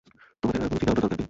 [0.41, 0.71] তোমাদের আর কোন চিন্তা-ভাবনার
[1.01, 1.19] দরকার নেই।